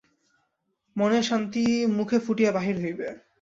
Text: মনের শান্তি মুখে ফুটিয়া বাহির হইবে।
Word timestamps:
মনের 0.95 1.23
শান্তি 1.23 1.63
মুখে 1.97 2.17
ফুটিয়া 2.19 2.51
বাহির 2.51 2.75
হইবে। 2.83 3.07